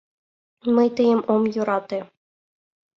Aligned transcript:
Мый 0.75 0.87
тыйым 0.97 1.21
ом 1.33 1.43
йӧрате. 1.53 1.99